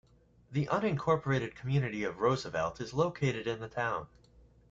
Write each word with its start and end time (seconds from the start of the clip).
The 0.51 0.65
unincorporated 0.65 1.53
community 1.53 2.03
of 2.03 2.21
Roosevelt 2.21 2.81
is 2.81 2.91
located 2.91 3.45
in 3.45 3.59
the 3.59 3.67
town. 3.69 4.07